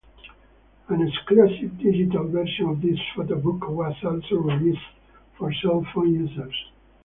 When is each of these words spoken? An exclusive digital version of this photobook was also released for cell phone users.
An 0.87 1.07
exclusive 1.07 1.77
digital 1.77 2.27
version 2.27 2.67
of 2.69 2.81
this 2.81 2.97
photobook 3.15 3.69
was 3.69 3.95
also 4.03 4.37
released 4.37 4.81
for 5.37 5.53
cell 5.53 5.85
phone 5.93 6.11
users. 6.15 6.65